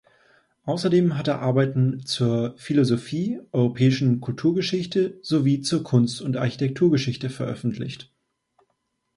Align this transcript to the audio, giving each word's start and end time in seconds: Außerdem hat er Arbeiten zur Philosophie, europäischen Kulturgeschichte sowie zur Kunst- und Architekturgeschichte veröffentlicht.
Außerdem 0.63 1.15
hat 1.15 1.27
er 1.27 1.41
Arbeiten 1.43 2.03
zur 2.07 2.57
Philosophie, 2.57 3.39
europäischen 3.51 4.19
Kulturgeschichte 4.19 5.19
sowie 5.21 5.61
zur 5.61 5.83
Kunst- 5.83 6.21
und 6.23 6.37
Architekturgeschichte 6.37 7.29
veröffentlicht. 7.29 8.09